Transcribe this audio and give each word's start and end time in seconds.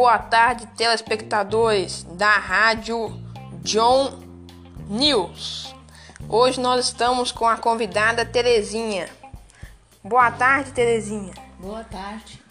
Boa 0.00 0.18
tarde, 0.18 0.66
telespectadores 0.78 2.04
da 2.04 2.38
Rádio 2.38 3.22
John 3.62 4.18
News. 4.88 5.74
Hoje 6.26 6.58
nós 6.58 6.86
estamos 6.86 7.30
com 7.30 7.46
a 7.46 7.58
convidada 7.58 8.24
Terezinha. 8.24 9.10
Boa 10.02 10.30
tarde, 10.30 10.72
Terezinha. 10.72 11.34
Boa 11.58 11.84
tarde. 11.84 12.42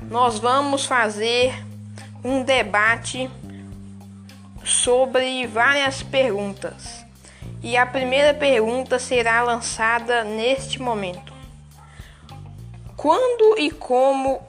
Nós 0.00 0.38
vamos 0.38 0.86
fazer 0.86 1.52
um 2.24 2.42
debate 2.42 3.30
sobre 4.64 5.46
várias 5.46 6.02
perguntas. 6.02 7.04
E 7.62 7.76
a 7.76 7.84
primeira 7.84 8.32
pergunta 8.32 8.98
será 8.98 9.42
lançada 9.42 10.24
neste 10.24 10.80
momento. 10.80 11.34
Quando 12.96 13.58
e 13.58 13.70
como 13.70 14.47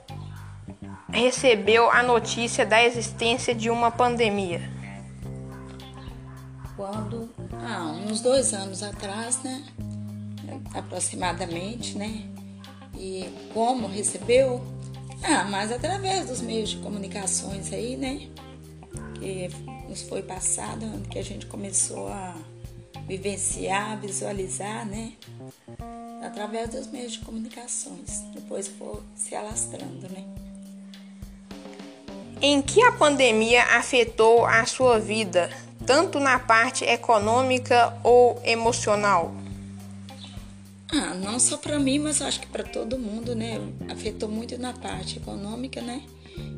recebeu 1.19 1.91
a 1.91 2.01
notícia 2.01 2.65
da 2.65 2.83
existência 2.83 3.53
de 3.53 3.69
uma 3.69 3.91
pandemia? 3.91 4.61
Quando, 6.75 7.29
ah, 7.61 7.93
uns 8.07 8.21
dois 8.21 8.53
anos 8.53 8.81
atrás, 8.81 9.43
né? 9.43 9.65
Aproximadamente, 10.73 11.97
né? 11.97 12.23
E 12.97 13.29
como 13.53 13.87
recebeu? 13.87 14.63
Ah, 15.21 15.43
mas 15.43 15.71
através 15.71 16.27
dos 16.27 16.39
meios 16.41 16.69
de 16.69 16.77
comunicações 16.77 17.73
aí, 17.73 17.97
né? 17.97 18.29
Que 19.15 19.49
nos 19.89 20.01
foi 20.03 20.21
passado, 20.21 20.85
que 21.09 21.19
a 21.19 21.23
gente 21.23 21.45
começou 21.47 22.07
a 22.07 22.33
vivenciar, 23.05 23.99
visualizar, 23.99 24.85
né? 24.85 25.13
Através 26.23 26.69
dos 26.69 26.87
meios 26.87 27.13
de 27.13 27.19
comunicações. 27.19 28.21
Depois 28.33 28.67
foi 28.69 29.01
se 29.15 29.35
alastrando, 29.35 30.07
né? 30.09 30.48
Em 32.41 32.61
que 32.61 32.81
a 32.81 32.93
pandemia 32.93 33.63
afetou 33.63 34.45
a 34.45 34.65
sua 34.65 34.97
vida, 34.97 35.49
tanto 35.85 36.21
na 36.21 36.39
parte 36.39 36.85
econômica 36.85 37.93
ou 38.01 38.41
emocional? 38.45 39.33
Ah, 40.89 41.13
não 41.15 41.37
só 41.37 41.57
para 41.57 41.77
mim, 41.77 41.99
mas 41.99 42.21
acho 42.21 42.39
que 42.39 42.47
para 42.47 42.63
todo 42.63 42.97
mundo, 42.97 43.35
né? 43.35 43.59
Afetou 43.89 44.29
muito 44.29 44.57
na 44.57 44.71
parte 44.71 45.17
econômica, 45.17 45.81
né? 45.81 46.01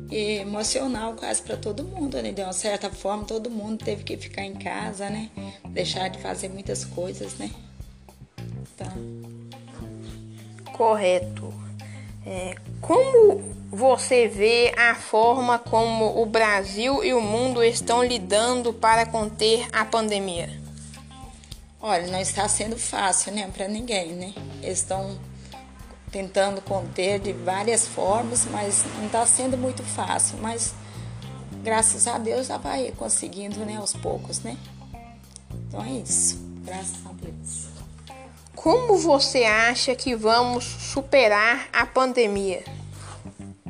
E 0.08 0.38
emocional 0.38 1.14
quase 1.14 1.42
para 1.42 1.56
todo 1.56 1.82
mundo, 1.82 2.16
né? 2.22 2.30
De 2.30 2.42
uma 2.42 2.52
certa 2.52 2.88
forma, 2.88 3.24
todo 3.24 3.50
mundo 3.50 3.84
teve 3.84 4.04
que 4.04 4.16
ficar 4.16 4.44
em 4.44 4.54
casa, 4.54 5.10
né? 5.10 5.30
Deixar 5.70 6.08
de 6.08 6.20
fazer 6.20 6.48
muitas 6.48 6.84
coisas, 6.84 7.34
né? 7.34 7.50
Tá. 8.76 8.86
Correto. 10.72 11.61
É, 12.24 12.54
como 12.80 13.40
você 13.70 14.28
vê 14.28 14.72
a 14.76 14.94
forma 14.94 15.58
como 15.58 16.20
o 16.20 16.26
Brasil 16.26 17.02
e 17.02 17.12
o 17.12 17.20
mundo 17.20 17.62
estão 17.64 18.04
lidando 18.04 18.72
para 18.72 19.06
conter 19.06 19.68
a 19.72 19.84
pandemia? 19.84 20.50
Olha, 21.80 22.06
não 22.06 22.20
está 22.20 22.46
sendo 22.48 22.78
fácil, 22.78 23.32
né, 23.32 23.50
para 23.52 23.66
ninguém, 23.66 24.12
né? 24.12 24.32
Eles 24.62 24.78
estão 24.78 25.18
tentando 26.12 26.60
conter 26.60 27.18
de 27.18 27.32
várias 27.32 27.88
formas, 27.88 28.46
mas 28.46 28.84
não 28.98 29.06
está 29.06 29.26
sendo 29.26 29.58
muito 29.58 29.82
fácil. 29.82 30.38
Mas 30.40 30.74
graças 31.62 32.06
a 32.06 32.18
Deus 32.18 32.46
já 32.46 32.56
vai 32.56 32.92
conseguindo, 32.92 33.64
né, 33.64 33.78
aos 33.78 33.94
poucos, 33.94 34.40
né? 34.42 34.56
Então 35.50 35.82
é 35.82 35.90
isso. 35.90 36.38
Graças 36.64 37.04
a 37.04 37.12
Deus. 37.14 37.66
Como 38.54 38.96
você 38.96 39.44
acha 39.44 39.94
que 39.94 40.14
vamos 40.14 40.64
superar 40.64 41.68
a 41.72 41.86
pandemia? 41.86 42.62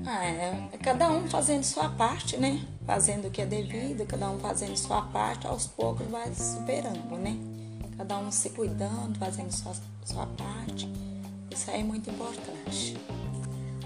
Ah, 0.04 0.24
é, 0.26 0.68
é 0.72 0.78
cada 0.78 1.10
um 1.10 1.28
fazendo 1.28 1.62
sua 1.62 1.88
parte, 1.88 2.36
né? 2.36 2.60
Fazendo 2.84 3.28
o 3.28 3.30
que 3.30 3.40
é 3.40 3.46
devido, 3.46 4.04
cada 4.04 4.28
um 4.28 4.38
fazendo 4.40 4.76
sua 4.76 5.02
parte, 5.02 5.46
aos 5.46 5.66
poucos 5.66 6.06
vai 6.08 6.32
superando, 6.34 7.16
né? 7.16 7.36
Cada 7.96 8.18
um 8.18 8.32
se 8.32 8.50
cuidando, 8.50 9.18
fazendo 9.18 9.52
sua, 9.52 9.72
sua 10.04 10.26
parte. 10.26 10.88
Isso 11.50 11.70
aí 11.70 11.80
é 11.80 11.84
muito 11.84 12.10
importante. 12.10 12.96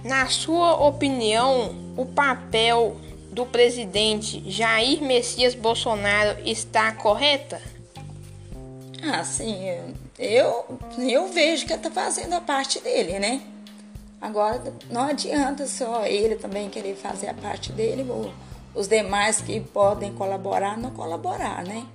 Na 0.02 0.26
sua 0.28 0.74
opinião, 0.86 1.74
o 1.96 2.06
papel 2.06 2.96
do 3.30 3.44
presidente 3.44 4.42
Jair 4.50 5.02
Messias 5.02 5.54
Bolsonaro 5.54 6.40
está 6.48 6.92
correta? 6.92 7.60
Ah, 9.02 9.22
sim, 9.22 9.68
eu, 10.18 10.78
eu 10.98 11.28
vejo 11.28 11.66
que 11.66 11.72
está 11.72 11.90
fazendo 11.90 12.34
a 12.34 12.40
parte 12.40 12.80
dele, 12.80 13.18
né? 13.18 13.42
Agora, 14.20 14.72
não 14.90 15.02
adianta 15.02 15.66
só 15.66 16.06
ele 16.06 16.36
também 16.36 16.70
querer 16.70 16.96
fazer 16.96 17.28
a 17.28 17.34
parte 17.34 17.70
dele, 17.70 18.06
ou 18.08 18.32
os 18.74 18.88
demais 18.88 19.40
que 19.40 19.60
podem 19.60 20.12
colaborar, 20.14 20.78
não 20.78 20.90
colaborar, 20.90 21.64
né? 21.64 21.86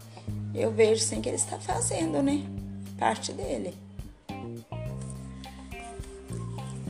Eu 0.54 0.72
vejo 0.72 1.04
sim 1.04 1.22
que 1.22 1.30
ele 1.30 1.38
está 1.38 1.58
fazendo, 1.58 2.22
né? 2.22 2.44
Parte 3.00 3.32
dele. 3.32 3.74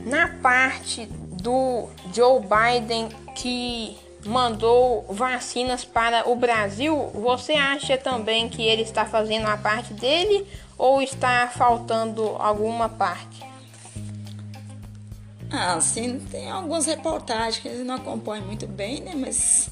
Na 0.04 0.28
parte 0.42 1.06
do 1.06 1.88
Joe 2.12 2.40
Biden 2.40 3.08
que 3.34 3.96
mandou 4.24 5.06
vacinas 5.08 5.84
para 5.84 6.28
o 6.28 6.36
Brasil, 6.36 7.10
você 7.14 7.52
acha 7.52 7.96
também 7.96 8.48
que 8.48 8.62
ele 8.62 8.82
está 8.82 9.04
fazendo 9.04 9.46
a 9.46 9.56
parte 9.56 9.94
dele 9.94 10.46
ou 10.82 11.00
está 11.00 11.46
faltando 11.46 12.24
alguma 12.40 12.88
parte? 12.88 13.40
Ah, 15.48 15.80
sim, 15.80 16.18
tem 16.28 16.50
algumas 16.50 16.86
reportagens 16.86 17.58
que 17.58 17.68
eu 17.68 17.84
não 17.84 17.94
acompanho 17.94 18.44
muito 18.44 18.66
bem, 18.66 19.00
né? 19.00 19.14
Mas 19.14 19.70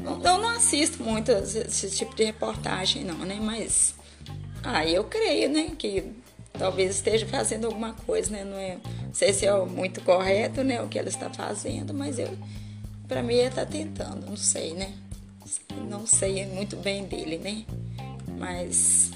eu 0.00 0.38
não 0.38 0.48
assisto 0.48 1.00
muito 1.00 1.30
esse 1.30 1.90
tipo 1.90 2.16
de 2.16 2.24
reportagem, 2.24 3.04
não, 3.04 3.18
né? 3.18 3.38
Mas 3.40 3.94
ah, 4.64 4.84
eu 4.84 5.04
creio, 5.04 5.48
né? 5.48 5.70
Que 5.78 6.10
talvez 6.58 6.96
esteja 6.96 7.24
fazendo 7.28 7.66
alguma 7.66 7.92
coisa, 7.92 8.32
né? 8.32 8.42
Não, 8.42 8.58
é, 8.58 8.78
não 9.04 9.14
sei 9.14 9.32
se 9.32 9.46
é 9.46 9.56
muito 9.64 10.00
correto, 10.00 10.64
né? 10.64 10.82
O 10.82 10.88
que 10.88 10.98
ela 10.98 11.08
está 11.08 11.30
fazendo, 11.30 11.94
mas 11.94 12.18
eu, 12.18 12.36
para 13.06 13.22
mim, 13.22 13.34
ele 13.34 13.46
está 13.46 13.64
tentando, 13.64 14.26
não 14.26 14.36
sei, 14.36 14.74
né? 14.74 14.92
Não 15.88 16.04
sei 16.04 16.46
muito 16.46 16.74
bem 16.74 17.04
dele, 17.04 17.38
né? 17.38 17.64
Mas 18.36 19.12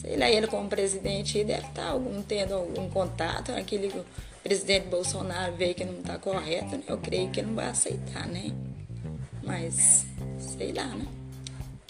sei 0.00 0.16
lá, 0.16 0.30
ele 0.30 0.46
como 0.46 0.68
presidente 0.68 1.42
deve 1.42 1.66
estar 1.66 1.88
algum, 1.88 2.22
tendo 2.22 2.54
algum 2.54 2.88
contato, 2.88 3.52
aquele 3.52 3.92
presidente 4.42 4.86
Bolsonaro 4.88 5.54
vê 5.56 5.74
que 5.74 5.84
não 5.84 5.98
está 5.98 6.18
correto, 6.18 6.76
né? 6.76 6.82
eu 6.86 6.98
creio 6.98 7.30
que 7.30 7.40
ele 7.40 7.48
não 7.48 7.56
vai 7.56 7.68
aceitar, 7.68 8.26
né? 8.28 8.52
Mas, 9.42 10.06
sei 10.38 10.72
lá, 10.72 10.86
né? 10.86 11.06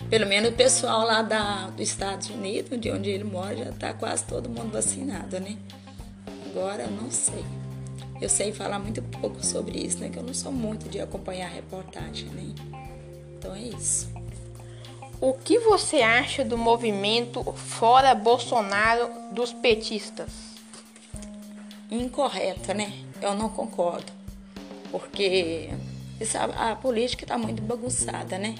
Pelo 0.09 0.27
menos 0.27 0.51
o 0.51 0.53
pessoal 0.53 1.05
lá 1.05 1.23
da, 1.23 1.69
dos 1.69 1.89
Estados 1.89 2.31
Unidos, 2.31 2.79
de 2.81 2.91
onde 2.91 3.11
ele 3.11 3.25
mora, 3.25 3.57
já 3.57 3.71
está 3.71 3.93
quase 3.93 4.25
todo 4.25 4.49
mundo 4.49 4.71
vacinado, 4.71 5.41
né? 5.41 5.57
Agora, 6.51 6.87
não 6.87 7.11
sei. 7.11 7.45
Eu 8.21 8.29
sei 8.29 8.53
falar 8.53 8.79
muito 8.79 9.03
pouco 9.03 9.45
sobre 9.45 9.79
isso, 9.79 9.99
né? 9.99 10.09
Que 10.09 10.19
eu 10.19 10.23
não 10.23 10.33
sou 10.33 10.53
muito 10.53 10.89
de 10.89 11.01
acompanhar 11.01 11.51
reportagem, 11.51 12.29
né? 12.29 12.55
Então 13.37 13.55
é 13.55 13.63
isso. 13.63 14.16
O 15.21 15.33
que 15.33 15.59
você 15.59 16.03
acha 16.03 16.45
do 16.45 16.59
movimento 16.59 17.43
Fora 17.53 18.15
Bolsonaro 18.15 19.11
dos 19.33 19.53
petistas? 19.53 20.47
incorreta, 21.91 22.75
né? 22.75 22.93
Eu 23.21 23.35
não 23.35 23.49
concordo. 23.49 24.13
Porque 24.91 25.71
a, 26.35 26.73
a 26.73 26.77
política 26.77 27.25
está 27.25 27.39
muito 27.39 27.63
bagunçada, 27.63 28.39
né? 28.39 28.55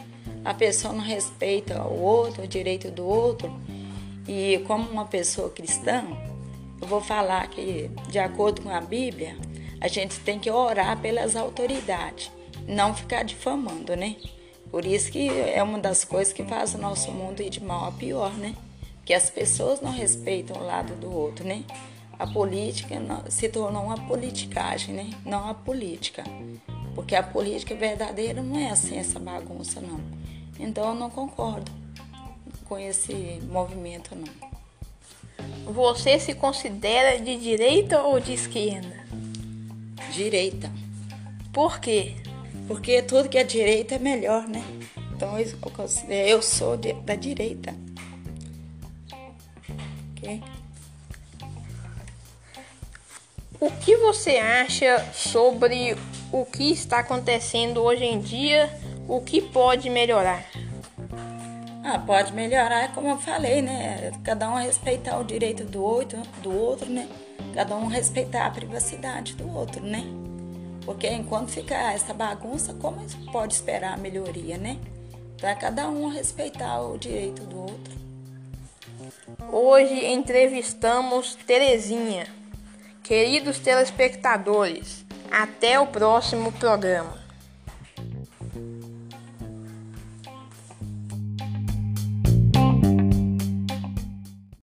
A 0.45 0.55
pessoa 0.55 0.93
não 0.93 1.03
respeita 1.03 1.83
o 1.83 2.01
outro, 2.01 2.45
o 2.45 2.49
direito 2.49 2.91
do 2.91 3.07
outro. 3.07 3.53
E 4.29 4.63
como 4.67 4.89
uma 4.91 5.05
pessoa 5.05 5.51
cristã, 5.51 6.05
eu 6.81 6.87
vou 6.87 7.01
falar 7.01 7.49
que, 7.49 7.91
de 8.09 8.19
acordo 8.19 8.63
com 8.63 8.71
a 8.71 8.81
Bíblia, 8.81 9.37
a 9.81 9.89
gente 9.89 10.19
tem 10.21 10.39
que 10.39 10.51
orar 10.51 10.99
pelas 11.01 11.37
autoridades, 11.37 12.31
não 12.67 12.95
ficar 12.95 13.23
difamando, 13.23 13.95
né? 13.97 14.17
Por 14.71 14.85
isso 14.85 15.11
que 15.11 15.29
é 15.29 15.63
uma 15.63 15.79
das 15.79 16.05
coisas 16.05 16.33
que 16.33 16.45
faz 16.45 16.75
o 16.75 16.79
nosso 16.79 17.11
mundo 17.11 17.43
ir 17.43 17.51
de 17.51 17.63
mal 17.63 17.87
a 17.87 17.93
pior, 17.93 18.33
né? 18.35 18.55
Que 19.05 19.15
as 19.15 19.31
pessoas 19.31 19.81
não 19.81 19.93
respeitam 19.93 20.57
o 20.57 20.65
lado 20.65 20.95
do 20.97 21.11
outro, 21.13 21.47
né? 21.47 21.65
a 22.19 22.27
política 22.27 22.97
se 23.29 23.49
tornou 23.49 23.85
uma 23.85 23.99
politicagem, 24.07 24.95
né? 24.95 25.11
Não 25.25 25.49
a 25.49 25.55
política. 25.55 26.25
Porque 26.95 27.15
a 27.15 27.23
política 27.23 27.75
verdadeira 27.75 28.43
não 28.43 28.59
é 28.59 28.71
assim, 28.71 28.97
essa 28.97 29.19
bagunça, 29.19 29.81
não. 29.81 30.01
Então 30.59 30.89
eu 30.89 30.95
não 30.95 31.11
concordo 31.11 31.71
com 32.65 32.79
esse 32.79 33.39
movimento, 33.51 34.17
não. 34.17 34.47
Você 35.73 36.19
se 36.19 36.35
considera 36.35 37.21
de 37.21 37.37
direita 37.37 38.03
ou 38.03 38.19
de 38.19 38.33
esquerda? 38.33 39.05
Direita. 40.13 40.71
Por 41.53 41.79
quê? 41.79 42.17
Porque 42.67 43.03
tudo 43.03 43.29
que 43.29 43.39
é 43.39 43.45
direita 43.45 43.95
é 43.95 43.99
melhor, 43.99 44.47
né? 44.49 44.63
Então 45.15 45.39
eu, 45.39 45.47
eu 46.11 46.43
sou 46.43 46.77
de, 46.77 46.93
da 46.93 47.15
direita. 47.15 47.75
Ok? 50.17 50.43
O 53.59 53.71
que 53.71 53.97
você 53.97 54.37
acha 54.37 55.03
sobre 55.15 55.97
o 56.31 56.45
que 56.45 56.71
está 56.71 56.99
acontecendo 56.99 57.83
hoje 57.83 58.05
em 58.05 58.21
dia, 58.21 58.71
o 59.09 59.21
que 59.21 59.41
pode 59.41 59.89
melhorar? 59.89 60.45
Ah, 61.83 61.99
pode 61.99 62.33
melhorar, 62.33 62.93
como 62.93 63.09
eu 63.09 63.17
falei, 63.17 63.63
né? 63.63 64.11
Cada 64.25 64.51
um 64.51 64.57
respeitar 64.57 65.19
o 65.19 65.25
direito 65.25 65.65
do 65.65 65.83
outro, 65.83 66.21
do 66.43 66.53
outro, 66.53 66.91
né? 66.91 67.09
Cada 67.55 67.77
um 67.77 67.87
respeitar 67.87 68.47
a 68.47 68.51
privacidade 68.51 69.35
do 69.35 69.49
outro, 69.57 69.83
né? 69.83 70.05
Porque 70.87 71.09
enquanto 71.09 71.51
ficar 71.51 71.95
essa 71.95 72.15
bagunça, 72.15 72.73
como 72.75 73.05
pode 73.33 73.55
esperar 73.55 73.95
a 73.95 73.97
melhoria, 73.97 74.57
né? 74.57 74.79
Para 75.37 75.57
cada 75.57 75.89
um 75.89 76.09
respeitar 76.09 76.81
o 76.81 76.97
direito 76.97 77.43
do 77.43 77.59
outro. 77.59 77.95
Hoje 79.51 80.07
entrevistamos 80.07 81.35
Terezinha. 81.35 82.29
Queridos 83.03 83.59
telespectadores, 83.59 85.05
até 85.31 85.79
o 85.79 85.89
próximo 85.89 86.53
programa. 86.53 87.26